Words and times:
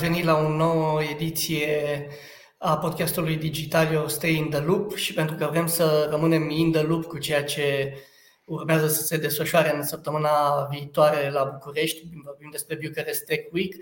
venit 0.00 0.24
la 0.24 0.36
o 0.36 0.48
nouă 0.48 1.02
ediție 1.02 2.06
a 2.58 2.76
podcastului 2.76 3.36
Digitalio 3.36 4.08
Stay 4.08 4.34
in 4.34 4.50
the 4.50 4.58
Loop 4.58 4.94
și 4.94 5.12
pentru 5.14 5.36
că 5.36 5.48
vrem 5.50 5.66
să 5.66 6.06
rămânem 6.10 6.50
in 6.50 6.72
the 6.72 6.82
loop 6.82 7.04
cu 7.04 7.18
ceea 7.18 7.44
ce 7.44 7.94
urmează 8.44 8.88
să 8.88 9.02
se 9.02 9.16
desfășoare 9.16 9.76
în 9.76 9.82
săptămâna 9.82 10.66
viitoare 10.70 11.30
la 11.30 11.44
București, 11.44 12.02
vorbim 12.24 12.48
despre 12.50 12.78
Bucharest 12.82 13.24
Tech 13.24 13.52
Week, 13.52 13.74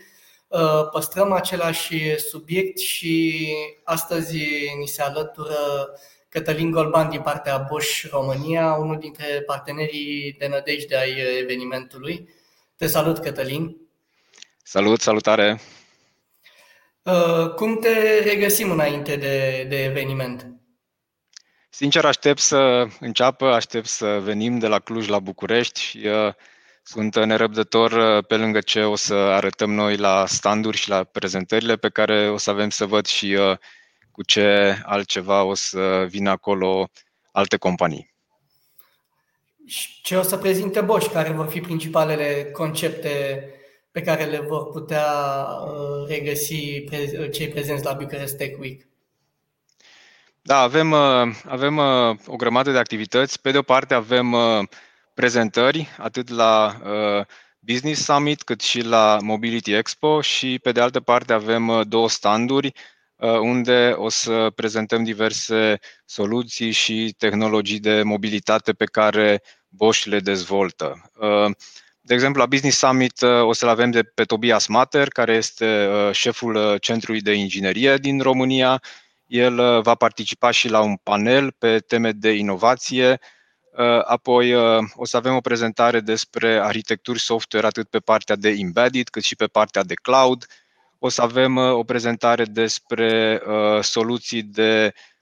uh, 0.49 0.89
păstrăm 0.93 1.33
același 1.33 2.19
subiect 2.19 2.79
și 2.79 3.47
astăzi 3.85 4.39
ni 4.79 4.87
se 4.87 5.03
alătură 5.03 5.57
Cătălin 6.29 6.71
Golban 6.71 7.09
din 7.09 7.21
partea 7.21 7.67
Bosch 7.71 8.09
România, 8.11 8.73
unul 8.73 8.99
dintre 8.99 9.43
partenerii 9.47 10.35
de 10.39 10.47
nădejde 10.47 10.97
ai 10.97 11.39
evenimentului. 11.41 12.29
Te 12.77 12.87
salut, 12.87 13.19
Cătălin! 13.19 13.77
Salut, 14.63 15.01
salutare! 15.01 15.61
Uh, 17.07 17.55
cum 17.55 17.79
te 17.79 18.19
regăsim 18.19 18.71
înainte 18.71 19.17
de, 19.17 19.67
de 19.69 19.85
eveniment? 19.85 20.47
Sincer, 21.71 22.05
aștept 22.05 22.39
să 22.39 22.87
înceapă, 23.01 23.47
aștept 23.47 23.87
să 23.87 24.21
venim 24.23 24.59
de 24.59 24.67
la 24.67 24.79
Cluj 24.79 25.09
la 25.09 25.19
București 25.19 25.81
și 25.81 26.07
uh, 26.07 26.35
sunt 26.83 27.25
nerăbdător 27.25 27.93
uh, 27.93 28.25
pe 28.27 28.37
lângă 28.37 28.61
ce 28.61 28.83
o 28.83 28.97
să 28.97 29.15
arătăm 29.15 29.73
noi 29.73 29.97
la 29.97 30.27
standuri 30.27 30.77
și 30.77 30.89
la 30.89 31.05
prezentările 31.05 31.77
pe 31.77 31.89
care 31.89 32.29
o 32.29 32.37
să 32.37 32.51
avem 32.51 32.71
să 32.71 32.87
văd 32.87 33.07
și 33.07 33.33
uh, 33.33 33.59
cu 34.11 34.23
ce 34.23 34.79
altceva 34.85 35.43
o 35.43 35.55
să 35.55 36.07
vină 36.09 36.31
acolo 36.31 36.89
alte 37.33 37.57
companii. 37.57 38.15
Și 39.67 40.01
ce 40.03 40.17
o 40.17 40.23
să 40.23 40.37
prezinte 40.37 40.81
Bosch? 40.81 41.13
Care 41.13 41.31
vor 41.31 41.49
fi 41.49 41.61
principalele 41.61 42.51
concepte 42.53 43.45
pe 43.97 44.03
care 44.03 44.25
le 44.25 44.41
vor 44.41 44.71
putea 44.71 45.07
uh, 45.65 46.09
regăsi 46.09 46.85
cei 47.33 47.49
prezenți 47.49 47.85
la 47.85 47.93
Bucharest 47.93 48.37
Tech 48.37 48.59
Week? 48.59 48.81
Da, 50.43 50.61
avem, 50.61 50.91
uh, 50.91 51.35
avem 51.45 51.77
uh, 51.77 52.17
o 52.27 52.37
grămadă 52.37 52.71
de 52.71 52.79
activități. 52.79 53.41
Pe 53.41 53.51
de 53.51 53.59
o 53.59 53.63
parte 53.63 53.95
avem 53.95 54.37
prezentări, 55.15 55.89
atât 55.99 56.29
la 56.29 56.81
Business 57.59 58.05
Summit 58.05 58.43
cât 58.43 58.61
și 58.61 58.81
la 58.81 59.19
Mobility 59.21 59.73
Expo 59.73 60.21
și 60.21 60.59
pe 60.63 60.73
de 60.73 60.81
altă 60.81 61.01
parte 61.01 61.33
avem 61.33 61.85
două 61.89 62.09
standuri 62.09 62.73
unde 63.41 63.95
o 63.97 64.09
să 64.09 64.51
prezentăm 64.55 65.05
diverse 65.05 65.79
soluții 66.05 66.71
și 66.71 67.15
tehnologii 67.19 67.81
de 67.81 68.03
mobilitate 68.03 68.73
pe 68.73 68.85
care 68.85 69.43
Bosch 69.69 70.05
le 70.05 70.21
dezvoltă. 70.21 71.11
De 72.07 72.15
exemplu, 72.15 72.41
la 72.41 72.47
Business 72.47 72.79
Summit 72.79 73.21
uh, 73.21 73.43
o 73.43 73.53
să-l 73.53 73.69
avem 73.69 73.91
de 73.91 74.03
pe 74.03 74.25
Tobias 74.25 74.67
Mater, 74.67 75.09
care 75.09 75.35
este 75.35 75.87
uh, 75.87 76.13
șeful 76.13 76.55
uh, 76.55 76.81
Centrului 76.81 77.21
de 77.21 77.33
Inginerie 77.33 77.97
din 77.97 78.21
România. 78.21 78.83
El 79.27 79.81
va 79.83 79.95
participa 79.95 80.51
și 80.51 80.69
la 80.69 80.81
un 80.81 80.97
panel 80.97 81.53
pe 81.59 81.79
teme 81.79 82.13
de 82.13 82.31
inovație. 82.31 83.21
Apoi 84.05 84.55
o 84.95 85.05
să 85.05 85.17
avem 85.17 85.35
o 85.35 85.41
prezentare 85.41 86.01
despre 86.01 86.61
arhitecturi 86.63 87.21
software 87.21 87.67
atât 87.67 87.89
pe 87.89 87.99
partea 87.99 88.37
de 88.37 88.49
embedded 88.49 89.09
cât 89.09 89.23
și 89.23 89.37
pe 89.37 89.47
partea 89.47 89.83
de 89.83 89.95
cloud. 89.95 90.47
O 90.99 91.09
să 91.09 91.23
avem 91.23 91.57
o 91.57 91.83
prezentare 91.83 92.45
despre 92.45 93.41
soluții 93.81 94.43
de 94.43 94.93
Uh, 94.95 95.16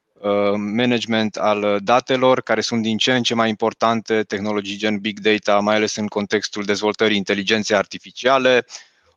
management 0.56 1.36
al 1.36 1.78
datelor, 1.82 2.42
care 2.42 2.60
sunt 2.60 2.82
din 2.82 2.96
ce 2.96 3.14
în 3.14 3.22
ce 3.22 3.34
mai 3.34 3.48
importante, 3.48 4.22
tehnologii 4.22 4.76
gen 4.76 4.98
big 4.98 5.18
data, 5.18 5.58
mai 5.58 5.74
ales 5.74 5.96
în 5.96 6.06
contextul 6.06 6.64
dezvoltării 6.64 7.16
inteligenței 7.16 7.76
artificiale. 7.76 8.66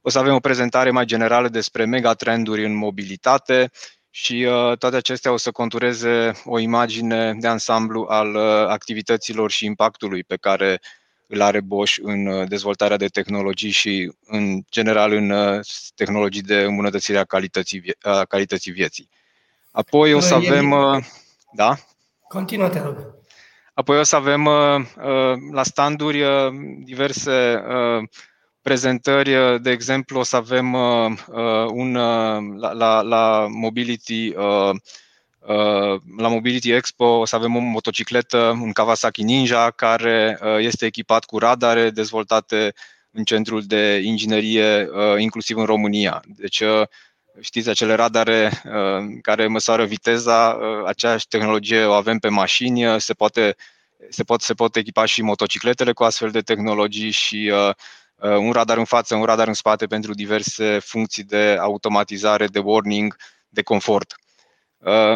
O 0.01 0.09
să 0.09 0.19
avem 0.19 0.33
o 0.33 0.39
prezentare 0.39 0.91
mai 0.91 1.05
generală 1.05 1.47
despre 1.47 1.85
megatrenduri 1.85 2.65
în 2.65 2.75
mobilitate 2.75 3.71
și 4.09 4.33
uh, 4.49 4.77
toate 4.77 4.95
acestea 4.95 5.31
o 5.31 5.37
să 5.37 5.51
contureze 5.51 6.31
o 6.45 6.59
imagine 6.59 7.33
de 7.39 7.47
ansamblu 7.47 8.05
al 8.09 8.35
uh, 8.35 8.67
activităților 8.67 9.51
și 9.51 9.65
impactului 9.65 10.23
pe 10.23 10.35
care 10.35 10.79
îl 11.27 11.41
are 11.41 11.61
Bosch 11.61 11.97
în 12.01 12.47
dezvoltarea 12.47 12.97
de 12.97 13.07
tehnologii 13.07 13.71
și, 13.71 14.11
în 14.25 14.61
general, 14.71 15.11
în 15.11 15.61
tehnologii 15.95 16.41
de 16.41 16.61
îmbunătățire 16.61 17.17
a 17.17 17.23
calității, 17.23 17.95
a 18.01 18.25
calității 18.25 18.71
vieții. 18.71 19.09
Apoi 19.77 20.13
o 20.13 20.19
să 20.19 20.33
avem. 20.33 20.71
Uh, 20.71 21.03
da? 21.51 21.75
Continuă, 22.27 22.69
te 22.69 22.79
rog. 22.79 23.15
Apoi 23.73 23.99
o 23.99 24.03
să 24.03 24.15
avem 24.15 24.45
uh, 24.45 24.79
uh, 24.79 25.37
la 25.51 25.63
standuri 25.63 26.23
diverse 26.83 27.63
prezentări, 28.61 29.61
de 29.61 29.71
exemplu, 29.71 30.19
o 30.19 30.23
să 30.23 30.35
avem 30.35 30.73
un 31.67 31.93
la, 32.57 32.71
la, 32.71 33.01
la 33.01 33.47
Mobility 33.49 34.33
la 36.17 36.27
Mobility 36.27 36.71
Expo 36.71 37.05
o 37.05 37.25
să 37.25 37.35
avem 37.35 37.55
o 37.55 37.59
motocicletă, 37.59 38.57
un 38.61 38.71
Kawasaki 38.71 39.23
Ninja, 39.23 39.71
care 39.71 40.39
este 40.59 40.85
echipat 40.85 41.25
cu 41.25 41.37
radare 41.37 41.89
dezvoltate 41.89 42.73
în 43.11 43.23
centrul 43.23 43.61
de 43.61 44.01
inginerie, 44.03 44.89
inclusiv 45.17 45.57
în 45.57 45.65
România. 45.65 46.21
Deci 46.25 46.63
știți, 47.39 47.69
acele 47.69 47.93
radare 47.93 48.51
uh, 48.65 49.17
care 49.21 49.47
măsoară 49.47 49.85
viteza, 49.85 50.49
uh, 50.49 50.85
aceeași 50.85 51.27
tehnologie 51.27 51.83
o 51.83 51.91
avem 51.91 52.19
pe 52.19 52.29
mașini, 52.29 52.87
uh, 52.87 52.99
se, 52.99 53.13
poate, 53.13 53.55
se, 54.09 54.23
pot, 54.23 54.41
se 54.41 54.53
pot 54.53 54.75
echipa 54.75 55.05
și 55.05 55.21
motocicletele 55.21 55.93
cu 55.93 56.03
astfel 56.03 56.29
de 56.29 56.41
tehnologii 56.41 57.11
și 57.11 57.51
un 58.19 58.51
radar 58.51 58.77
în 58.77 58.85
față, 58.85 59.15
un 59.15 59.23
radar 59.23 59.47
în 59.47 59.53
spate 59.53 59.85
pentru 59.85 60.13
diverse 60.13 60.79
funcții 60.79 61.23
de 61.23 61.57
automatizare, 61.59 62.47
de 62.47 62.59
warning, 62.59 63.15
de 63.49 63.61
confort. 63.61 64.15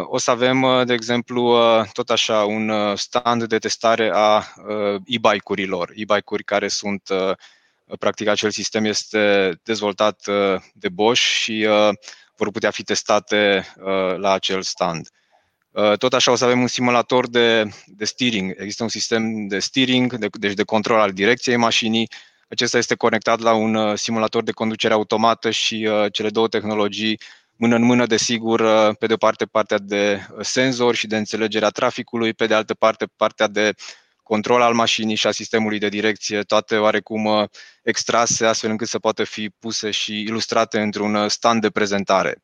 O 0.03 0.17
să 0.17 0.31
avem, 0.31 0.83
de 0.85 0.93
exemplu, 0.93 1.59
tot 1.93 2.09
așa 2.09 2.43
un 2.43 2.95
stand 2.95 3.43
de 3.43 3.57
testare 3.57 4.11
a 4.13 4.43
e-bike-urilor, 5.05 5.91
e-bike-uri 5.95 6.43
care 6.43 6.67
sunt 6.67 7.09
Practic, 7.99 8.27
acel 8.27 8.51
sistem 8.51 8.85
este 8.85 9.53
dezvoltat 9.63 10.27
uh, 10.27 10.61
de 10.73 10.89
Bosch 10.89 11.21
și 11.21 11.67
uh, 11.69 11.89
vor 12.35 12.51
putea 12.51 12.71
fi 12.71 12.83
testate 12.83 13.65
uh, 13.77 14.17
la 14.17 14.31
acel 14.31 14.61
stand. 14.61 15.09
Tot 15.97 16.13
așa 16.13 16.31
o 16.31 16.35
să 16.35 16.45
avem 16.45 16.61
un 16.61 16.67
simulator 16.67 17.29
de, 17.29 17.69
de 17.85 18.05
steering. 18.05 18.53
Există 18.57 18.83
un 18.83 18.89
sistem 18.89 19.47
de 19.47 19.59
steering, 19.59 20.17
de, 20.17 20.27
deci 20.31 20.53
de 20.53 20.63
control 20.63 20.99
al 20.99 21.11
direcției 21.11 21.55
mașinii. 21.55 22.09
Acesta 22.49 22.77
este 22.77 22.95
conectat 22.95 23.39
la 23.39 23.53
un 23.53 23.95
simulator 23.95 24.43
de 24.43 24.51
conducere 24.51 24.93
automată 24.93 25.49
și 25.49 25.89
cele 26.11 26.29
două 26.29 26.47
tehnologii 26.47 27.19
mână 27.55 27.75
în 27.75 27.83
mână, 27.83 28.05
desigur, 28.05 28.61
pe 28.95 29.05
de 29.05 29.13
o 29.13 29.17
parte 29.17 29.45
partea 29.45 29.77
de 29.77 30.25
senzor 30.41 30.95
și 30.95 31.07
de 31.07 31.17
înțelegerea 31.17 31.69
traficului, 31.69 32.33
pe 32.33 32.45
de 32.45 32.53
altă 32.53 32.73
parte 32.73 33.05
partea 33.15 33.47
de 33.47 33.73
control 34.31 34.61
al 34.61 34.73
mașinii 34.73 35.15
și 35.15 35.27
a 35.27 35.31
sistemului 35.31 35.79
de 35.79 35.89
direcție, 35.89 36.41
toate 36.41 36.77
oarecum 36.77 37.25
uh, 37.25 37.43
extrase 37.83 38.45
astfel 38.45 38.69
încât 38.69 38.87
să 38.87 38.99
poată 38.99 39.23
fi 39.23 39.49
puse 39.49 39.91
și 39.91 40.21
ilustrate 40.21 40.79
într-un 40.79 41.15
uh, 41.15 41.29
stand 41.29 41.61
de 41.61 41.69
prezentare. 41.69 42.41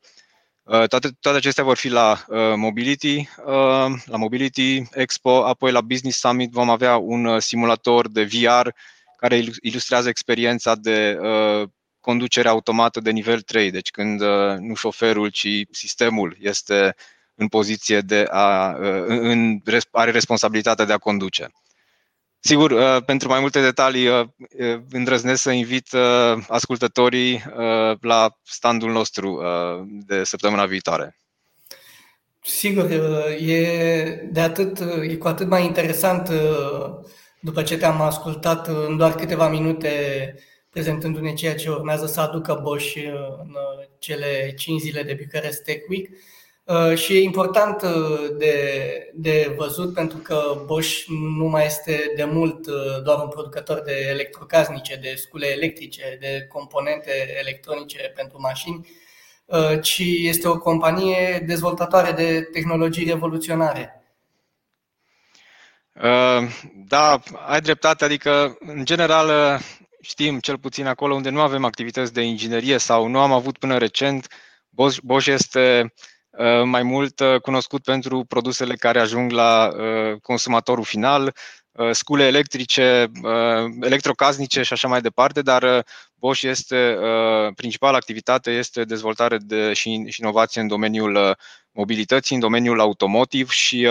Uh, 0.64 0.88
toate, 0.88 1.10
toate 1.20 1.38
acestea 1.38 1.64
vor 1.64 1.78
fi 1.78 1.90
la 1.90 2.26
Mobility, 2.56 3.30
la 4.06 4.18
Mobility 4.18 4.84
Expo, 4.92 5.46
apoi 5.46 5.72
la 5.72 5.82
Business 5.82 6.20
Summit 6.20 6.52
vom 6.52 6.70
avea 6.70 6.98
un 6.98 7.40
simulator 7.40 8.10
de 8.10 8.24
VR 8.24 8.68
care 9.18 9.44
ilustrează 9.62 10.10
experiența 10.10 10.76
de 10.76 11.18
conducere 12.00 12.48
automată 12.48 13.00
de 13.00 13.12
nivel 13.12 13.42
3, 13.42 13.72
deci 13.72 13.90
când 13.90 14.22
nu 14.60 14.76
șoferul, 14.76 15.30
ci 15.30 15.48
sistemul 15.72 16.38
este 16.40 16.96
în 17.36 17.48
poziție 17.48 18.00
de 18.00 18.26
a, 18.30 18.76
în, 19.08 19.62
are 19.92 20.12
responsabilitatea 20.12 20.86
de 20.86 20.94
a 20.94 20.98
conduce. 20.98 21.52
Sigur, 22.48 22.72
uh, 22.72 22.98
pentru 23.06 23.28
mai 23.28 23.40
multe 23.40 23.62
detalii 23.62 24.08
uh, 24.08 24.20
uh, 24.60 24.80
îndrăznesc 24.92 25.42
să 25.42 25.52
invit 25.52 25.88
ascultătorii 26.48 27.44
la 28.02 28.38
standul 28.44 28.92
nostru 28.92 29.42
de 30.06 30.24
săptămâna 30.24 30.66
viitoare. 30.66 31.18
Sigur, 32.42 32.90
e, 33.40 34.30
de 34.32 34.40
atât, 34.40 34.80
e 35.02 35.16
cu 35.16 35.28
atât 35.28 35.48
mai 35.48 35.66
interesant 35.66 36.30
după 37.40 37.64
ce 37.64 37.78
te-am 37.78 38.02
ascultat 38.02 38.68
în 38.68 38.98
doar 38.98 39.16
câteva 39.16 39.50
minute 39.50 39.90
prezentându-ne 40.70 41.34
ceea 41.34 41.56
ce 41.56 41.70
urmează 41.70 42.06
să 42.06 42.22
aducă 42.22 42.60
Bosch 42.64 42.96
în 43.44 43.56
cele 44.00 44.54
5 44.58 44.82
zile 44.82 45.04
de 45.04 45.18
Bucharest 45.22 45.64
Tech 45.64 45.90
Week. 45.90 46.10
Uh, 46.68 46.98
și 46.98 47.14
e 47.14 47.22
important 47.22 47.82
uh, 47.82 48.30
de, 48.38 49.12
de 49.14 49.54
văzut 49.58 49.94
pentru 49.94 50.18
că 50.18 50.64
Bosch 50.66 51.04
nu 51.38 51.46
mai 51.46 51.66
este 51.66 52.14
de 52.16 52.24
mult 52.24 52.68
uh, 52.68 53.04
doar 53.04 53.20
un 53.20 53.28
producător 53.28 53.82
de 53.82 54.08
electrocasnice, 54.10 54.96
de 54.96 55.14
scule 55.16 55.48
electrice, 55.48 56.18
de 56.20 56.46
componente 56.50 57.12
electronice 57.40 58.12
pentru 58.16 58.42
mașini, 58.42 58.88
ci 59.82 60.02
este 60.22 60.48
o 60.48 60.58
companie 60.58 61.44
dezvoltatoare 61.46 62.12
de 62.12 62.42
tehnologii 62.42 63.06
revoluționare. 63.06 64.04
Da, 66.88 67.20
ai 67.46 67.62
dreptate, 67.62 68.06
adică 68.06 68.58
în 68.60 68.86
general 68.86 69.60
știm, 70.02 70.40
cel 70.40 70.58
puțin 70.58 70.86
acolo 70.86 71.16
unde 71.16 71.30
nu 71.30 71.42
avem 71.42 71.66
activități 71.66 72.14
de 72.14 72.22
inginerie 72.22 72.78
sau 72.78 73.08
nu 73.08 73.20
am 73.20 73.32
avut 73.32 73.58
până 73.58 73.78
recent, 73.78 74.28
Bosch, 74.70 75.00
Bosch 75.04 75.28
este 75.28 75.82
uh, 75.84 75.90
mai 76.64 76.84
mult 76.84 77.20
uh, 77.20 77.42
cunoscut 77.42 77.84
pentru 77.84 78.24
produsele 78.24 78.76
care 78.76 79.00
ajung 79.00 79.32
la 79.32 79.72
uh, 79.74 80.20
consumatorul 80.22 80.84
final, 80.84 81.36
scule 81.92 82.26
electrice, 82.26 83.12
electrocasnice 83.82 84.62
și 84.62 84.74
așa 84.74 84.88
mai 84.88 85.02
departe, 85.02 85.42
dar 85.42 85.86
Bosch 86.16 86.42
este, 86.42 86.98
principala 87.56 87.98
activitate 87.98 88.52
este 88.52 88.84
dezvoltare 88.84 89.38
de, 89.38 89.74
și, 89.74 90.06
și 90.08 90.22
inovație 90.22 90.62
în 90.62 90.68
domeniul 90.68 91.38
mobilității, 91.72 92.36
în 92.36 92.42
domeniul 92.42 92.80
automotiv 92.80 93.50
și 93.50 93.88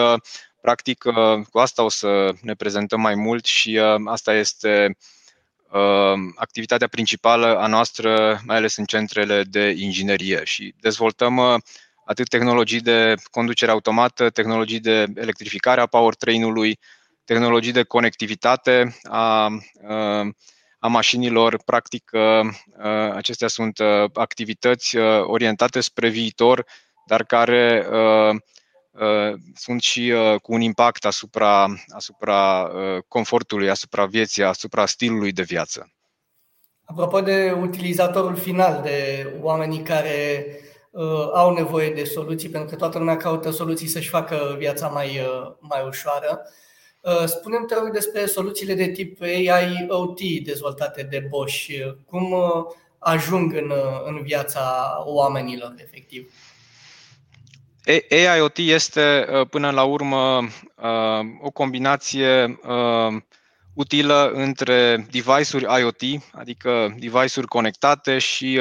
practic 0.61 1.05
cu 1.51 1.59
asta 1.59 1.83
o 1.83 1.89
să 1.89 2.33
ne 2.41 2.55
prezentăm 2.55 3.01
mai 3.01 3.15
mult 3.15 3.45
și 3.45 3.81
asta 4.05 4.35
este 4.35 4.97
activitatea 6.35 6.89
principală 6.89 7.59
a 7.59 7.67
noastră, 7.67 8.41
mai 8.45 8.57
ales 8.57 8.77
în 8.77 8.85
centrele 8.85 9.43
de 9.43 9.75
inginerie 9.77 10.41
și 10.45 10.75
dezvoltăm 10.81 11.63
atât 12.07 12.29
tehnologii 12.29 12.81
de 12.81 13.15
conducere 13.31 13.71
automată, 13.71 14.31
tehnologii 14.31 14.81
de 14.81 15.07
electrificare 15.15 15.81
a 15.81 15.87
powertrain-ului, 15.87 16.79
tehnologii 17.25 17.73
de 17.73 17.83
conectivitate 17.83 18.97
a, 19.03 19.51
a 20.79 20.89
mașinilor. 20.89 21.63
Practic, 21.65 22.11
acestea 23.15 23.49
sunt 23.49 23.79
activități 24.15 24.97
orientate 25.23 25.81
spre 25.81 26.09
viitor, 26.09 26.67
dar 27.07 27.25
care 27.25 27.87
sunt 29.55 29.83
și 29.83 30.15
cu 30.43 30.53
un 30.53 30.61
impact 30.61 31.05
asupra, 31.05 31.67
asupra 31.89 32.71
confortului, 33.09 33.71
asupra 33.71 34.07
vieții, 34.07 34.45
asupra 34.45 34.87
stilului 34.87 35.33
de 35.33 35.43
viață. 35.43 35.91
Apropo 36.85 37.21
de 37.21 37.57
utilizatorul 37.61 38.37
final, 38.37 38.81
de 38.83 39.27
oamenii 39.41 39.83
care 39.83 40.47
uh, 40.49 40.66
au 41.35 41.55
nevoie 41.55 41.91
de 41.91 42.05
soluții, 42.05 42.49
pentru 42.49 42.71
că 42.71 42.77
toată 42.77 42.99
lumea 42.99 43.17
caută 43.17 43.51
soluții 43.51 43.87
să-și 43.87 44.09
facă 44.09 44.55
viața 44.59 44.89
mai, 44.89 45.09
uh, 45.09 45.53
mai 45.61 45.85
ușoară. 45.87 46.43
Uh, 47.07 47.25
spunem 47.25 47.65
te 47.67 47.75
rog 47.75 47.91
despre 47.91 48.27
soluțiile 48.27 48.75
de 48.75 48.89
tip 48.89 49.23
AI 49.23 49.87
OT 49.89 50.21
dezvoltate 50.45 51.03
de 51.03 51.27
Bosch. 51.29 51.69
Cum 52.07 52.33
uh, 52.33 52.65
ajung 52.99 53.55
în, 53.55 53.71
uh, 53.71 54.03
în 54.05 54.23
viața 54.23 54.95
oamenilor, 55.05 55.75
efectiv? 55.77 56.33
AIoT 58.11 58.57
este 58.57 59.27
până 59.51 59.71
la 59.71 59.83
urmă 59.83 60.49
o 61.43 61.51
combinație 61.51 62.59
utilă 63.75 64.31
între 64.35 65.07
device-uri 65.11 65.67
IoT, 65.81 66.03
adică 66.33 66.95
device-uri 66.99 67.47
conectate 67.47 68.19
și 68.19 68.61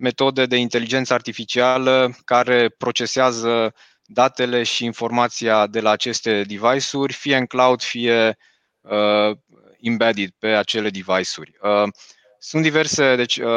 metode 0.00 0.46
de 0.46 0.56
inteligență 0.56 1.14
artificială 1.14 2.16
care 2.24 2.68
procesează 2.68 3.74
datele 4.02 4.62
și 4.62 4.84
informația 4.84 5.66
de 5.66 5.80
la 5.80 5.90
aceste 5.90 6.42
device-uri, 6.42 7.12
fie 7.12 7.36
în 7.36 7.46
cloud, 7.46 7.82
fie 7.82 8.38
uh, 8.80 9.36
embedded 9.80 10.30
pe 10.38 10.46
acele 10.46 10.90
device-uri. 10.90 11.52
Uh, 11.62 11.88
sunt 12.38 12.62
diverse, 12.62 13.16
deci 13.16 13.36
uh, 13.36 13.48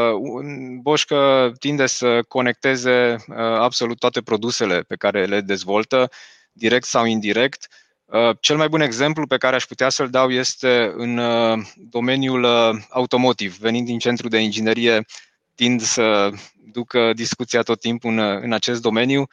Bosch 0.81 1.13
tinde 1.59 1.85
să 1.85 2.21
conecteze 2.27 3.11
uh, 3.27 3.35
absolut 3.37 3.99
toate 3.99 4.21
produsele 4.21 4.81
pe 4.81 4.95
care 4.95 5.25
le 5.25 5.41
dezvoltă, 5.41 6.09
direct 6.51 6.85
sau 6.85 7.05
indirect. 7.05 7.67
Uh, 8.05 8.35
cel 8.39 8.57
mai 8.57 8.67
bun 8.67 8.81
exemplu 8.81 9.27
pe 9.27 9.37
care 9.37 9.55
aș 9.55 9.65
putea 9.65 9.89
să-l 9.89 10.09
dau 10.09 10.31
este 10.31 10.93
în 10.95 11.17
uh, 11.17 11.65
domeniul 11.75 12.43
uh, 12.43 12.81
automotiv. 12.89 13.57
Venind 13.57 13.85
din 13.85 13.99
centru 13.99 14.27
de 14.27 14.37
inginerie, 14.37 15.05
tind 15.55 15.81
să 15.81 16.31
ducă 16.71 17.13
discuția 17.13 17.61
tot 17.61 17.79
timpul 17.79 18.11
în, 18.11 18.19
în 18.19 18.53
acest 18.53 18.81
domeniu. 18.81 19.27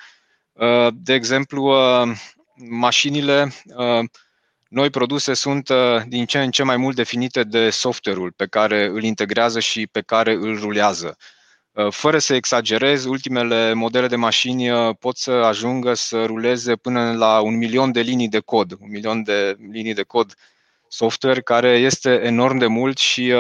Uh, 0.53 0.89
de 0.93 1.15
exemplu, 1.15 1.65
uh, 1.65 2.17
mașinile 2.69 3.53
uh, 3.65 4.05
noi 4.69 4.91
produse 4.91 5.35
sunt 5.35 5.69
din 6.07 6.27
ce 6.27 6.43
în 6.43 6.51
ce 6.51 6.63
mai 6.63 6.77
mult 6.77 6.97
definite 6.97 7.45
de 7.45 7.71
software-ul 7.71 8.33
pe 8.37 8.47
care 8.47 8.87
îl 8.87 9.03
integrează 9.03 9.61
și 9.61 9.87
pe 9.87 10.01
care 10.01 10.33
îl 10.33 10.59
rulează. 10.59 11.17
Fără 11.91 12.19
să 12.19 12.35
exagerez, 12.35 13.05
ultimele 13.05 13.73
modele 13.73 14.07
de 14.07 14.17
mașini 14.17 14.95
pot 14.95 15.17
să 15.17 15.31
ajungă 15.31 15.95
să 15.95 16.25
ruleze 16.25 16.77
până 16.77 17.13
la 17.13 17.41
un 17.41 17.57
milion 17.57 17.93
de 17.93 18.01
linii 18.01 18.29
de 18.29 18.41
cod, 18.41 18.73
un 18.81 18.91
milion 18.91 19.23
de 19.23 19.57
linii 19.71 19.95
de 19.95 20.03
cod 20.03 20.35
software, 20.89 21.41
care 21.41 21.69
este 21.69 22.21
enorm 22.23 22.59
de 22.59 22.67
mult 22.67 22.99
și 22.99 23.33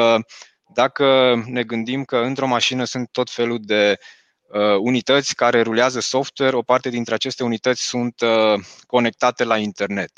dacă 0.74 1.34
ne 1.46 1.62
gândim 1.62 2.04
că 2.04 2.16
într-o 2.16 2.46
mașină 2.46 2.84
sunt 2.84 3.08
tot 3.12 3.30
felul 3.30 3.58
de 3.62 3.98
uh, 4.42 4.76
unități 4.78 5.34
care 5.34 5.62
rulează 5.62 6.00
software, 6.00 6.56
o 6.56 6.62
parte 6.62 6.88
dintre 6.88 7.14
aceste 7.14 7.44
unități 7.44 7.82
sunt 7.82 8.20
uh, 8.20 8.60
conectate 8.86 9.44
la 9.44 9.56
internet. 9.56 10.10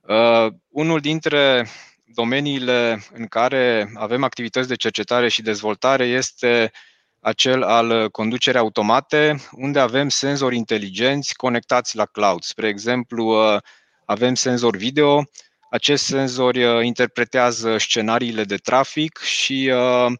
Uh, 0.00 0.46
unul 0.68 1.00
dintre 1.00 1.68
domeniile 2.04 3.02
în 3.12 3.26
care 3.26 3.92
avem 3.94 4.24
activități 4.24 4.68
de 4.68 4.74
cercetare 4.74 5.28
și 5.28 5.42
dezvoltare 5.42 6.04
este 6.04 6.72
acel 7.20 7.62
al 7.62 8.10
conducerii 8.10 8.60
automate, 8.60 9.36
unde 9.52 9.78
avem 9.78 10.08
senzori 10.08 10.56
inteligenți 10.56 11.34
conectați 11.34 11.96
la 11.96 12.06
cloud. 12.06 12.42
Spre 12.42 12.68
exemplu, 12.68 13.54
uh, 13.54 13.60
avem 14.04 14.34
senzor 14.34 14.76
video, 14.76 15.22
acest 15.72 16.04
senzor 16.04 16.54
uh, 16.54 16.84
interpretează 16.84 17.76
scenariile 17.78 18.44
de 18.44 18.56
trafic 18.56 19.18
și 19.18 19.72
uh, 19.74 20.12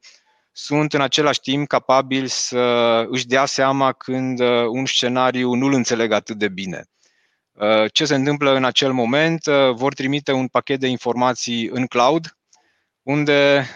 sunt 0.53 0.93
în 0.93 1.01
același 1.01 1.41
timp 1.41 1.69
capabili 1.69 2.29
să 2.29 3.05
își 3.09 3.27
dea 3.27 3.45
seama 3.45 3.93
când 3.93 4.41
uh, 4.41 4.65
un 4.67 4.87
scenariu 4.87 5.55
nu 5.55 5.67
îl 5.67 5.73
înțeleg 5.73 6.13
atât 6.13 6.39
de 6.39 6.49
bine. 6.49 6.85
Uh, 7.53 7.93
ce 7.93 8.05
se 8.05 8.15
întâmplă 8.15 8.55
în 8.55 8.65
acel 8.65 8.93
moment? 8.93 9.47
Uh, 9.47 9.75
vor 9.75 9.95
trimite 9.95 10.33
un 10.33 10.47
pachet 10.47 10.81
de 10.81 10.87
informații 10.87 11.69
în 11.69 11.87
cloud, 11.87 12.37
unde 13.03 13.67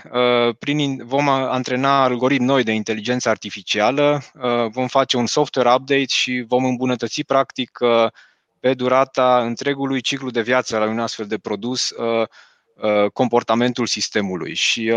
prin, 0.58 1.02
vom 1.04 1.28
antrena 1.28 2.02
algoritmi 2.02 2.46
noi 2.46 2.62
de 2.62 2.72
inteligență 2.72 3.28
artificială, 3.28 4.22
vom 4.70 4.86
face 4.86 5.16
un 5.16 5.26
software 5.26 5.72
update 5.74 6.06
și 6.06 6.44
vom 6.48 6.64
îmbunătăți 6.64 7.22
practic 7.22 7.78
pe 8.60 8.74
durata 8.74 9.42
întregului 9.42 10.00
ciclu 10.00 10.30
de 10.30 10.42
viață 10.42 10.76
al 10.76 10.88
unui 10.88 11.02
astfel 11.02 11.26
de 11.26 11.38
produs 11.38 11.92
comportamentul 13.12 13.86
sistemului. 13.86 14.54
Și 14.54 14.92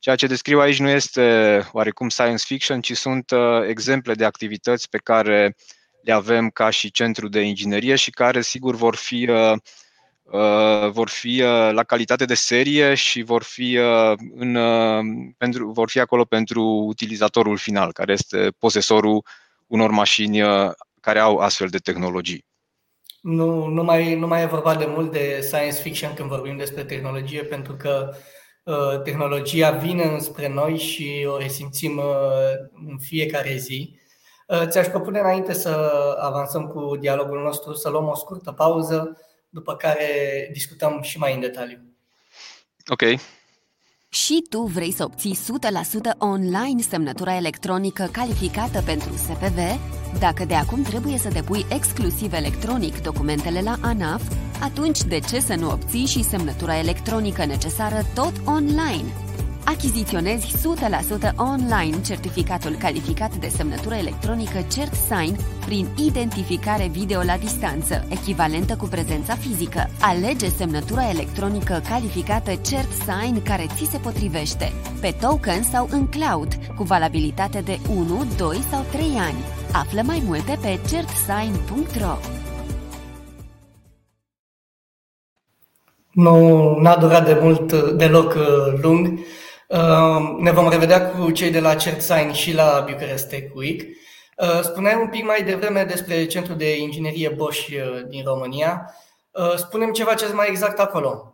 Ceea 0.00 0.16
ce 0.16 0.26
descriu 0.26 0.60
aici 0.60 0.78
nu 0.78 0.88
este 0.88 1.60
oarecum 1.72 2.08
science 2.08 2.44
fiction, 2.46 2.80
ci 2.80 2.96
sunt 2.96 3.30
uh, 3.30 3.66
exemple 3.66 4.14
de 4.14 4.24
activități 4.24 4.88
pe 4.88 4.98
care 4.98 5.56
le 6.02 6.12
avem 6.12 6.50
ca 6.50 6.70
și 6.70 6.90
centru 6.90 7.28
de 7.28 7.40
inginerie 7.40 7.96
și 7.96 8.10
care 8.10 8.42
sigur 8.42 8.74
vor 8.74 8.96
fi, 8.96 9.28
uh, 9.28 9.52
uh, 10.22 10.90
vor 10.90 11.08
fi 11.08 11.42
uh, 11.42 11.70
la 11.72 11.84
calitate 11.84 12.24
de 12.24 12.34
serie 12.34 12.94
și 12.94 13.22
vor 13.22 13.42
fi, 13.42 13.76
uh, 13.76 14.12
în, 14.34 14.54
uh, 14.54 15.04
pentru, 15.36 15.70
vor 15.70 15.90
fi 15.90 16.00
acolo 16.00 16.24
pentru 16.24 16.62
utilizatorul 16.62 17.56
final, 17.56 17.92
care 17.92 18.12
este 18.12 18.52
posesorul 18.58 19.24
unor 19.66 19.90
mașini 19.90 20.42
uh, 20.42 20.70
care 21.00 21.18
au 21.18 21.36
astfel 21.36 21.68
de 21.68 21.78
tehnologii. 21.78 22.47
Nu, 23.20 23.66
nu, 23.66 23.82
mai, 23.82 24.14
nu 24.14 24.26
mai 24.26 24.42
e 24.42 24.46
vorba 24.46 24.74
de 24.74 24.86
mult 24.86 25.12
de 25.12 25.40
science 25.40 25.80
fiction 25.80 26.14
când 26.14 26.28
vorbim 26.28 26.56
despre 26.56 26.84
tehnologie, 26.84 27.42
pentru 27.42 27.76
că 27.76 28.08
uh, 28.10 28.16
Uh, 28.68 29.02
tehnologia 29.02 29.70
vine 29.70 30.04
înspre 30.04 30.48
noi 30.48 30.78
și 30.78 31.26
o 31.28 31.38
resimțim 31.38 31.96
uh, 31.98 32.04
în 32.88 32.98
fiecare 32.98 33.56
zi. 33.56 33.98
Uh, 34.46 34.66
ți-aș 34.66 34.86
propune 34.86 35.18
înainte 35.18 35.52
să 35.52 35.70
avansăm 36.20 36.66
cu 36.66 36.96
dialogul 36.96 37.42
nostru 37.42 37.74
să 37.74 37.88
luăm 37.88 38.08
o 38.08 38.14
scurtă 38.14 38.52
pauză, 38.52 39.16
după 39.48 39.76
care 39.76 40.48
discutăm 40.52 41.02
și 41.02 41.18
mai 41.18 41.34
în 41.34 41.40
detaliu. 41.40 41.78
Ok. 42.88 43.02
Și 44.10 44.44
tu 44.50 44.62
vrei 44.62 44.92
să 44.92 45.04
obții 45.04 45.38
100% 46.14 46.18
online 46.18 46.80
semnătura 46.80 47.36
electronică 47.36 48.08
calificată 48.12 48.82
pentru 48.82 49.12
SPV? 49.12 49.58
Dacă 50.18 50.44
de 50.44 50.54
acum 50.54 50.82
trebuie 50.82 51.18
să 51.18 51.28
depui 51.28 51.66
exclusiv 51.70 52.32
electronic 52.32 53.02
documentele 53.02 53.60
la 53.60 53.76
ANAF, 53.80 54.22
atunci 54.60 55.02
de 55.02 55.18
ce 55.18 55.40
să 55.40 55.54
nu 55.54 55.70
obții 55.70 56.06
și 56.06 56.22
semnătura 56.22 56.78
electronică 56.78 57.44
necesară 57.44 58.06
tot 58.14 58.32
online? 58.44 59.27
Achiziționezi 59.74 60.46
100% 60.46 61.34
online 61.36 62.02
certificatul 62.06 62.74
calificat 62.78 63.34
de 63.34 63.48
semnătură 63.48 63.94
electronică 63.94 64.58
CertSign 64.72 65.36
prin 65.64 65.86
identificare 66.06 66.88
video 66.92 67.22
la 67.22 67.36
distanță, 67.36 68.04
echivalentă 68.10 68.76
cu 68.76 68.86
prezența 68.86 69.34
fizică. 69.34 69.90
Alege 70.00 70.48
semnătura 70.48 71.08
electronică 71.08 71.82
calificată 71.88 72.50
CertSign 72.50 73.42
care 73.42 73.66
ți 73.76 73.90
se 73.90 73.98
potrivește, 73.98 74.72
pe 75.00 75.14
token 75.20 75.62
sau 75.62 75.88
în 75.90 76.06
cloud, 76.06 76.48
cu 76.76 76.82
valabilitate 76.82 77.60
de 77.60 77.78
1, 77.90 78.26
2 78.36 78.56
sau 78.70 78.84
3 78.90 79.02
ani. 79.02 79.38
Află 79.72 80.02
mai 80.04 80.22
multe 80.26 80.58
pe 80.62 80.78
certsign.ro 80.88 82.16
Nu 86.12 86.34
a 86.84 86.96
durat 87.00 87.24
de 87.26 87.38
mult, 87.42 87.72
deloc 87.96 88.34
uh, 88.34 88.80
lung. 88.82 89.18
Ne 90.38 90.50
vom 90.50 90.68
revedea 90.68 91.10
cu 91.10 91.30
cei 91.30 91.50
de 91.50 91.60
la 91.60 91.74
CertSign 91.74 92.32
și 92.32 92.54
la 92.54 92.84
Bucharest 92.90 93.28
Tech 93.28 93.54
Week. 93.54 93.82
Spuneai 94.62 95.00
un 95.00 95.08
pic 95.08 95.24
mai 95.24 95.42
devreme 95.42 95.84
despre 95.84 96.26
Centrul 96.26 96.56
de 96.56 96.76
Inginerie 96.76 97.28
Bosch 97.28 97.68
din 98.08 98.24
România. 98.24 98.94
Spunem 99.56 99.92
ceva 99.92 100.14
ce 100.14 100.32
mai 100.32 100.46
exact 100.48 100.78
acolo. 100.78 101.32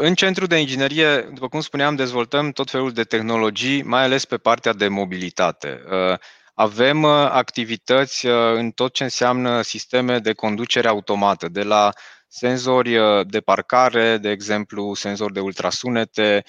În 0.00 0.14
centrul 0.14 0.46
de 0.46 0.56
inginerie, 0.56 1.20
după 1.20 1.48
cum 1.48 1.60
spuneam, 1.60 1.94
dezvoltăm 1.96 2.50
tot 2.50 2.70
felul 2.70 2.92
de 2.92 3.02
tehnologii, 3.02 3.82
mai 3.82 4.02
ales 4.02 4.24
pe 4.24 4.36
partea 4.36 4.72
de 4.72 4.88
mobilitate. 4.88 5.82
Avem 6.54 7.04
activități 7.04 8.26
în 8.54 8.70
tot 8.70 8.92
ce 8.92 9.02
înseamnă 9.02 9.62
sisteme 9.62 10.18
de 10.18 10.32
conducere 10.32 10.88
automată, 10.88 11.48
de 11.48 11.62
la 11.62 11.92
senzori 12.28 12.96
de 13.26 13.40
parcare, 13.40 14.18
de 14.18 14.30
exemplu, 14.30 14.94
senzori 14.94 15.32
de 15.32 15.40
ultrasunete, 15.40 16.44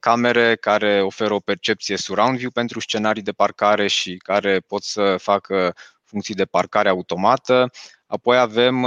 camere 0.00 0.56
care 0.56 1.02
oferă 1.02 1.34
o 1.34 1.38
percepție 1.38 1.96
surround 1.96 2.38
view 2.38 2.50
pentru 2.50 2.80
scenarii 2.80 3.22
de 3.22 3.32
parcare 3.32 3.86
și 3.86 4.16
care 4.16 4.60
pot 4.60 4.82
să 4.82 5.16
facă 5.18 5.74
funcții 6.04 6.34
de 6.34 6.44
parcare 6.44 6.88
automată. 6.88 7.70
Apoi 8.06 8.38
avem 8.38 8.86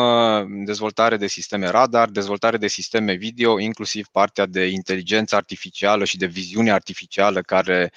dezvoltare 0.65 1.17
de 1.17 1.27
sisteme 1.27 1.67
radar, 1.67 2.09
dezvoltare 2.09 2.57
de 2.57 2.67
sisteme 2.67 3.13
video, 3.13 3.59
inclusiv 3.59 4.07
partea 4.11 4.45
de 4.45 4.65
inteligență 4.65 5.35
artificială 5.35 6.05
și 6.05 6.17
de 6.17 6.25
viziune 6.25 6.71
artificială 6.71 7.41
care 7.41 7.91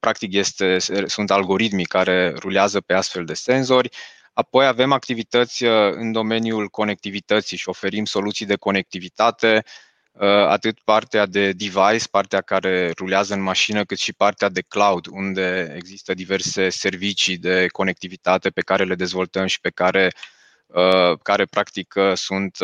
practic 0.00 0.32
este, 0.32 0.78
sunt 1.06 1.30
algoritmii 1.30 1.84
care 1.84 2.34
rulează 2.38 2.80
pe 2.80 2.94
astfel 2.94 3.24
de 3.24 3.34
senzori. 3.34 3.88
Apoi 4.38 4.66
avem 4.66 4.92
activități 4.92 5.64
în 5.90 6.12
domeniul 6.12 6.68
conectivității 6.68 7.56
și 7.56 7.68
oferim 7.68 8.04
soluții 8.04 8.46
de 8.46 8.56
conectivitate, 8.56 9.64
atât 10.48 10.78
partea 10.84 11.26
de 11.26 11.52
device, 11.52 12.08
partea 12.10 12.40
care 12.40 12.90
rulează 12.90 13.34
în 13.34 13.40
mașină, 13.40 13.84
cât 13.84 13.98
și 13.98 14.12
partea 14.12 14.48
de 14.48 14.60
cloud, 14.60 15.06
unde 15.06 15.72
există 15.76 16.14
diverse 16.14 16.68
servicii 16.68 17.36
de 17.38 17.66
conectivitate 17.66 18.50
pe 18.50 18.60
care 18.60 18.84
le 18.84 18.94
dezvoltăm 18.94 19.46
și 19.46 19.60
pe 19.60 19.70
care, 19.70 20.12
care 21.22 21.44
practic 21.44 21.94
sunt 22.14 22.56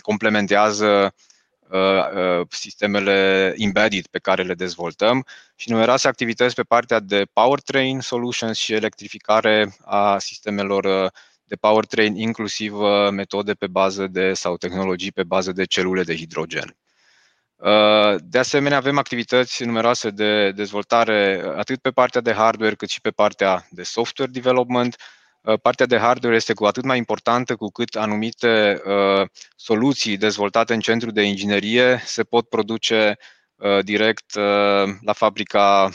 complementează 0.00 1.14
sistemele 2.48 3.54
embedded 3.56 4.06
pe 4.06 4.18
care 4.18 4.42
le 4.42 4.54
dezvoltăm 4.54 5.26
și 5.54 5.70
numeroase 5.70 6.08
activități 6.08 6.54
pe 6.54 6.62
partea 6.62 7.00
de 7.00 7.26
powertrain 7.32 8.00
solutions 8.00 8.58
și 8.58 8.72
electrificare 8.72 9.76
a 9.84 10.18
sistemelor 10.18 11.12
de 11.46 11.56
powertrain, 11.56 12.16
inclusiv 12.16 12.80
uh, 12.80 13.10
metode 13.10 13.54
pe 13.54 13.66
bază 13.66 14.06
de 14.06 14.32
sau 14.32 14.56
tehnologii 14.56 15.12
pe 15.12 15.24
bază 15.24 15.52
de 15.52 15.64
celule 15.64 16.02
de 16.02 16.16
hidrogen. 16.16 16.76
Uh, 17.56 18.14
de 18.20 18.38
asemenea, 18.38 18.76
avem 18.76 18.98
activități 18.98 19.64
numeroase 19.64 20.10
de 20.10 20.50
dezvoltare 20.50 21.42
atât 21.56 21.80
pe 21.80 21.90
partea 21.90 22.20
de 22.20 22.32
hardware 22.32 22.74
cât 22.74 22.88
și 22.88 23.00
pe 23.00 23.10
partea 23.10 23.66
de 23.70 23.82
software 23.82 24.30
development. 24.30 24.96
Uh, 25.46 25.60
partea 25.60 25.86
de 25.86 25.98
hardware 25.98 26.36
este 26.36 26.54
cu 26.54 26.64
atât 26.64 26.84
mai 26.84 26.96
importantă 26.96 27.56
cu 27.56 27.68
cât 27.68 27.96
anumite 27.96 28.82
soluții 29.56 30.16
dezvoltate 30.16 30.74
în 30.74 30.80
centru 30.80 31.10
de 31.10 31.22
inginerie 31.22 32.00
se 32.04 32.22
pot 32.22 32.48
produce 32.48 33.16
direct 33.82 34.34
la 35.00 35.12
fabrica 35.12 35.90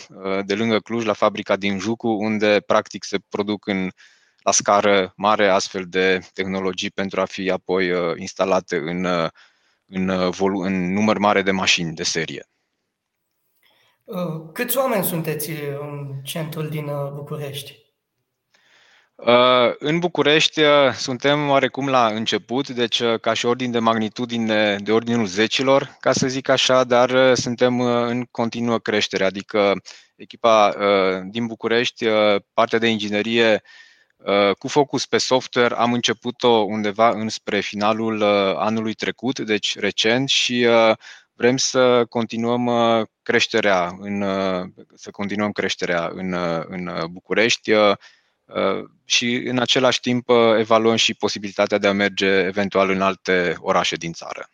de 0.45 0.55
lângă 0.55 0.79
Cluj, 0.79 1.05
la 1.05 1.13
fabrica 1.13 1.55
din 1.55 1.79
Jucu, 1.79 2.07
unde 2.07 2.59
practic 2.65 3.03
se 3.03 3.17
produc 3.29 3.67
în 3.67 3.89
la 4.41 4.51
scară 4.51 5.13
mare 5.15 5.47
astfel 5.47 5.85
de 5.87 6.19
tehnologii 6.33 6.89
pentru 6.89 7.21
a 7.21 7.25
fi 7.25 7.51
apoi 7.51 7.91
uh, 7.91 8.13
instalate 8.17 8.75
în, 8.75 9.03
uh, 9.03 9.29
în, 9.85 10.07
uh, 10.07 10.35
în 10.39 10.93
număr 10.93 11.17
mare 11.17 11.41
de 11.41 11.51
mașini 11.51 11.93
de 11.93 12.03
serie. 12.03 12.45
Câți 14.53 14.77
oameni 14.77 15.03
sunteți 15.03 15.49
în 15.79 16.21
centrul 16.23 16.69
din 16.69 16.85
București? 17.13 17.90
În 19.77 19.99
București 19.99 20.61
suntem 20.93 21.49
oarecum 21.49 21.87
la 21.87 22.07
început, 22.07 22.69
deci 22.69 23.01
ca 23.21 23.33
și 23.33 23.45
ordin 23.45 23.71
de 23.71 23.79
magnitudine 23.79 24.75
de 24.75 24.91
ordinul 24.91 25.25
zecilor, 25.25 25.97
ca 25.99 26.11
să 26.11 26.27
zic 26.27 26.49
așa, 26.49 26.83
dar 26.83 27.35
suntem 27.35 27.79
în 27.81 28.25
continuă 28.31 28.79
creștere, 28.79 29.23
adică 29.23 29.73
echipa 30.15 30.75
din 31.29 31.45
București, 31.45 32.05
partea 32.53 32.79
de 32.79 32.87
inginerie 32.87 33.61
Uh, 34.25 34.55
cu 34.55 34.67
focus 34.67 35.05
pe 35.05 35.17
software 35.17 35.75
am 35.75 35.93
început-o 35.93 36.49
undeva 36.49 37.09
înspre 37.09 37.59
finalul 37.59 38.21
uh, 38.21 38.55
anului 38.55 38.93
trecut, 38.93 39.39
deci 39.39 39.77
recent 39.79 40.29
și 40.29 40.65
uh, 40.69 40.95
vrem 41.33 41.57
să 41.57 42.05
continuăm 42.09 42.69
creșterea 43.21 43.95
în, 43.99 44.23
să 44.95 45.11
continuăm 45.11 45.51
creșterea 45.51 46.11
în, 46.13 46.33
în 46.67 47.05
București 47.11 47.71
și 49.05 49.35
în 49.35 49.59
același 49.59 49.99
timp 49.99 50.29
evaluăm 50.57 50.95
și 50.95 51.13
posibilitatea 51.13 51.77
de 51.77 51.87
a 51.87 51.91
merge 51.91 52.27
eventual 52.27 52.89
în 52.89 53.01
alte 53.01 53.55
orașe 53.59 53.95
din 53.95 54.13
țară. 54.13 54.49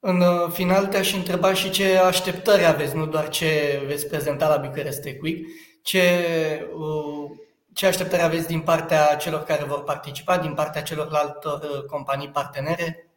În 0.00 0.50
final 0.52 0.86
te-aș 0.86 1.12
întreba 1.12 1.54
și 1.54 1.70
ce 1.70 1.96
așteptări 1.96 2.64
aveți, 2.64 2.96
nu 2.96 3.06
doar 3.06 3.28
ce 3.28 3.82
veți 3.86 4.06
prezenta 4.06 4.48
la 4.48 4.56
Bucharest 4.56 5.02
Tech 5.02 5.22
Week, 5.22 5.46
ce 5.82 6.02
ce 7.76 7.86
așteptări 7.86 8.22
aveți 8.22 8.46
din 8.46 8.60
partea 8.60 9.16
celor 9.16 9.42
care 9.42 9.64
vor 9.64 9.82
participa, 9.82 10.38
din 10.38 10.54
partea 10.54 10.82
celorlalte 10.82 11.48
uh, 11.48 11.82
companii 11.90 12.28
partenere? 12.28 13.10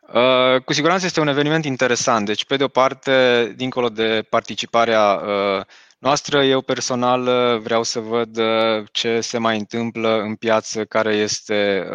Uh, 0.00 0.62
cu 0.64 0.72
siguranță 0.72 1.06
este 1.06 1.20
un 1.20 1.28
eveniment 1.28 1.64
interesant. 1.64 2.26
Deci, 2.26 2.44
pe 2.44 2.56
de 2.56 2.64
o 2.64 2.68
parte, 2.68 3.52
dincolo 3.56 3.88
de 3.88 4.26
participarea 4.30 5.12
uh, 5.12 5.64
noastră, 6.02 6.44
eu 6.44 6.60
personal 6.60 7.22
vreau 7.58 7.82
să 7.82 8.00
văd 8.00 8.38
ce 8.90 9.20
se 9.20 9.38
mai 9.38 9.58
întâmplă 9.58 10.20
în 10.20 10.34
piață, 10.34 10.84
care 10.84 11.14
este 11.14 11.86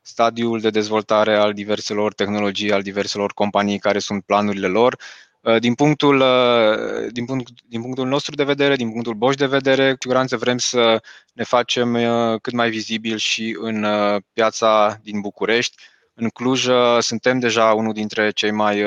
stadiul 0.00 0.60
de 0.60 0.70
dezvoltare 0.70 1.36
al 1.36 1.52
diverselor 1.52 2.14
tehnologii, 2.14 2.72
al 2.72 2.82
diverselor 2.82 3.32
companii, 3.32 3.78
care 3.78 3.98
sunt 3.98 4.24
planurile 4.24 4.66
lor 4.66 4.96
Uh, 5.40 5.60
din 5.60 5.74
punctul, 5.74 6.20
uh, 6.20 7.12
din, 7.12 7.24
punct, 7.24 7.48
din 7.68 7.80
punctul 7.80 8.06
nostru 8.06 8.34
de 8.34 8.44
vedere, 8.44 8.76
din 8.76 8.90
punctul 8.90 9.14
Bosch 9.14 9.38
de 9.38 9.46
vedere, 9.46 9.90
cu 9.90 9.96
siguranță 10.00 10.36
vrem 10.36 10.58
să 10.58 11.02
ne 11.32 11.44
facem 11.44 11.94
uh, 11.94 12.40
cât 12.40 12.52
mai 12.52 12.70
vizibil 12.70 13.16
și 13.16 13.56
în 13.60 13.86
piața 14.32 14.98
din 15.02 15.20
București. 15.20 15.76
În 16.14 16.28
Cluj 16.28 16.66
suntem 16.98 17.38
deja 17.38 17.72
unul 17.72 17.92
dintre 17.92 18.30
cei 18.30 18.50
mai 18.50 18.82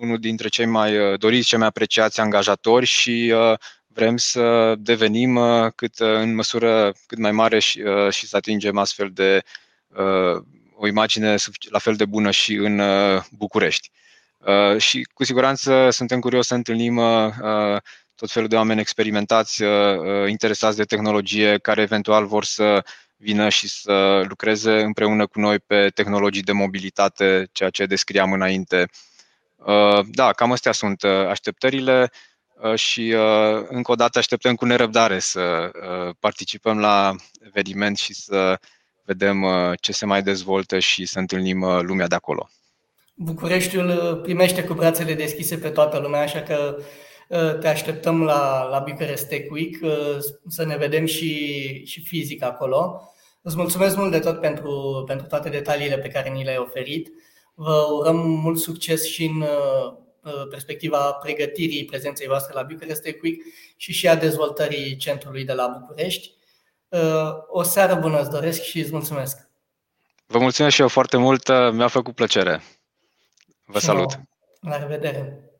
unul 0.00 0.18
dintre 0.18 0.48
cei 0.48 0.66
mai 0.66 1.16
doriți, 1.16 1.48
cei 1.48 1.58
mai 1.58 1.66
apreciați 1.66 2.20
angajatori 2.20 2.86
și 2.86 3.34
vrem 3.86 4.16
să 4.16 4.74
devenim 4.78 5.40
cât 5.74 5.98
în 5.98 6.34
măsură 6.34 6.92
cât 7.06 7.18
mai 7.18 7.32
mare 7.32 7.58
și, 7.58 7.82
și 8.10 8.26
să 8.26 8.36
atingem 8.36 8.78
astfel 8.78 9.10
de 9.12 9.42
o 10.76 10.86
imagine 10.86 11.34
la 11.70 11.78
fel 11.78 11.94
de 11.94 12.04
bună 12.04 12.30
și 12.30 12.54
în 12.54 12.82
București. 13.30 13.90
Uh, 14.44 14.78
și 14.78 15.08
cu 15.14 15.24
siguranță 15.24 15.90
suntem 15.90 16.20
curioși 16.20 16.48
să 16.48 16.54
întâlnim 16.54 16.96
uh, 16.96 17.26
uh, 17.42 17.80
tot 18.14 18.30
felul 18.30 18.48
de 18.48 18.56
oameni 18.56 18.80
experimentați, 18.80 19.62
interesați 20.28 20.76
de 20.76 20.84
tehnologie, 20.84 21.58
care 21.58 21.82
eventual 21.82 22.26
vor 22.26 22.44
să 22.44 22.84
vină 23.22 23.48
și 23.48 23.68
să 23.68 24.24
lucreze 24.28 24.80
împreună 24.80 25.26
cu 25.26 25.40
noi 25.40 25.58
pe 25.58 25.88
tehnologii 25.88 26.42
de 26.42 26.52
mobilitate, 26.52 27.48
ceea 27.52 27.70
ce 27.70 27.86
descriam 27.86 28.32
înainte. 28.32 28.88
Da, 30.06 30.32
cam 30.32 30.52
astea 30.52 30.72
sunt 30.72 31.04
așteptările 31.04 32.10
și 32.74 33.14
încă 33.68 33.92
o 33.92 33.94
dată 33.94 34.18
așteptăm 34.18 34.54
cu 34.54 34.64
nerăbdare 34.64 35.18
să 35.18 35.70
participăm 36.18 36.78
la 36.78 37.14
eveniment 37.46 37.98
și 37.98 38.14
să 38.14 38.58
vedem 39.04 39.44
ce 39.80 39.92
se 39.92 40.06
mai 40.06 40.22
dezvoltă 40.22 40.78
și 40.78 41.06
să 41.06 41.18
întâlnim 41.18 41.64
lumea 41.80 42.06
de 42.06 42.14
acolo. 42.14 42.48
Bucureștiul 43.14 43.88
uh, 43.88 44.20
primește 44.22 44.64
cu 44.64 44.74
brațele 44.74 45.14
deschise 45.14 45.56
pe 45.56 45.68
toată 45.68 45.98
lumea, 45.98 46.20
așa 46.20 46.40
că 46.40 46.76
uh, 46.78 46.84
te 47.60 47.68
așteptăm 47.68 48.22
la, 48.22 48.62
la 48.70 48.78
Bucharest 48.78 49.28
Tech 49.28 49.50
Week 49.50 49.76
uh, 49.82 50.18
să 50.48 50.64
ne 50.64 50.76
vedem 50.76 51.06
și, 51.06 51.84
și 51.84 52.00
fizic 52.00 52.42
acolo. 52.42 53.12
Îți 53.42 53.56
mulțumesc 53.56 53.96
mult 53.96 54.10
de 54.10 54.18
tot 54.18 54.40
pentru, 54.40 55.04
pentru 55.06 55.26
toate 55.26 55.48
detaliile 55.48 55.98
pe 55.98 56.08
care 56.08 56.30
ni 56.30 56.44
le-ai 56.44 56.58
oferit. 56.58 57.12
Vă 57.54 57.86
urăm 57.98 58.16
mult 58.16 58.58
succes 58.58 59.06
și 59.06 59.24
în 59.24 59.44
perspectiva 60.50 61.12
pregătirii 61.12 61.84
prezenței 61.84 62.26
voastre 62.26 62.54
la 62.54 62.62
Bucharest 62.62 63.02
Tech 63.02 63.22
Week 63.22 63.40
și 63.76 63.92
și 63.92 64.08
a 64.08 64.16
dezvoltării 64.16 64.96
centrului 64.96 65.44
de 65.44 65.52
la 65.52 65.76
București. 65.80 66.30
O 67.48 67.62
seară 67.62 67.94
bună 67.94 68.20
îți 68.20 68.30
doresc 68.30 68.62
și 68.62 68.80
îți 68.80 68.92
mulțumesc! 68.92 69.48
Vă 70.26 70.38
mulțumesc 70.38 70.74
și 70.74 70.80
eu 70.80 70.88
foarte 70.88 71.16
mult, 71.16 71.48
mi-a 71.72 71.88
făcut 71.88 72.14
plăcere. 72.14 72.62
Vă 73.64 73.78
salut! 73.78 74.20
La 74.60 74.78
revedere! 74.78 75.51